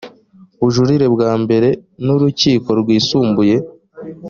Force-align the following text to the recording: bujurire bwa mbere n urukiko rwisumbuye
bujurire 0.59 1.05
bwa 1.15 1.31
mbere 1.43 1.69
n 2.03 2.07
urukiko 2.15 2.69
rwisumbuye 2.81 3.55